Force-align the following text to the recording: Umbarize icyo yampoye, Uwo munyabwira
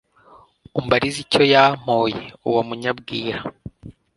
Umbarize 0.79 1.17
icyo 1.25 1.41
yampoye, 1.53 2.21
Uwo 2.47 2.61
munyabwira 2.67 3.39